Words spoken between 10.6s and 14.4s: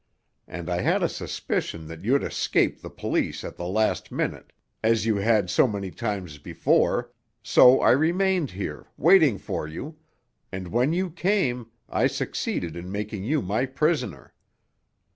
when you came I succeeded in making you my prisoner.